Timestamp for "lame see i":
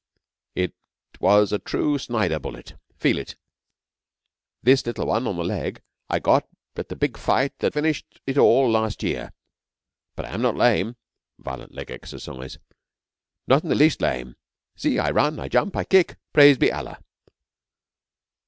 14.01-15.11